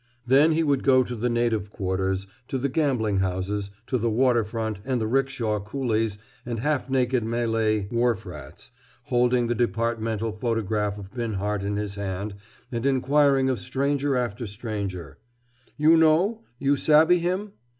[0.25, 4.43] Then he would go to the native quarters, to the gambling houses, to the water
[4.43, 8.71] front and the rickshaw coolies and half naked Malay wharf rats,
[9.03, 12.33] holding the departmental photograph of Binhart in his hand
[12.71, 15.19] and inquiring of stranger after stranger:
[15.77, 16.41] "You know?
[16.57, 17.51] You savvy him?"